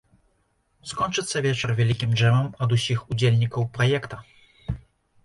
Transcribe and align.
Скончыцца 0.91 1.41
вечар 1.47 1.73
вялікім 1.79 2.15
джэмам 2.17 2.47
ад 2.67 2.73
усіх 2.77 3.05
удзельнікаў 3.11 3.69
праекта. 3.77 4.15